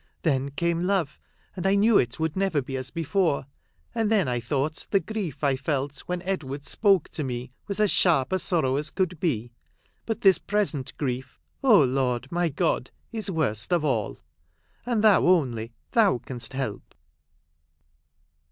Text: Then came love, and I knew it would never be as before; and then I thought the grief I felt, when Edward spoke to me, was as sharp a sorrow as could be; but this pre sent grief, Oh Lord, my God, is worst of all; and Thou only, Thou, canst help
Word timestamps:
Then 0.23 0.49
came 0.49 0.81
love, 0.81 1.19
and 1.55 1.63
I 1.67 1.75
knew 1.75 1.99
it 1.99 2.19
would 2.19 2.35
never 2.35 2.59
be 2.59 2.75
as 2.75 2.89
before; 2.89 3.45
and 3.93 4.09
then 4.09 4.27
I 4.27 4.39
thought 4.39 4.87
the 4.89 4.99
grief 4.99 5.43
I 5.43 5.55
felt, 5.55 5.99
when 6.07 6.23
Edward 6.23 6.65
spoke 6.65 7.09
to 7.09 7.23
me, 7.23 7.51
was 7.67 7.79
as 7.79 7.91
sharp 7.91 8.31
a 8.33 8.39
sorrow 8.39 8.77
as 8.77 8.89
could 8.89 9.19
be; 9.19 9.51
but 10.07 10.21
this 10.21 10.39
pre 10.39 10.65
sent 10.65 10.97
grief, 10.97 11.39
Oh 11.63 11.83
Lord, 11.83 12.31
my 12.31 12.49
God, 12.49 12.89
is 13.11 13.29
worst 13.29 13.71
of 13.71 13.85
all; 13.85 14.17
and 14.87 15.03
Thou 15.03 15.23
only, 15.27 15.71
Thou, 15.91 16.17
canst 16.17 16.53
help 16.53 16.95